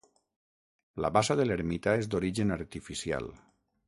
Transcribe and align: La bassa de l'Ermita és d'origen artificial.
La 1.05 1.11
bassa 1.17 1.35
de 1.39 1.45
l'Ermita 1.49 1.93
és 2.05 2.09
d'origen 2.13 2.55
artificial. 2.57 3.29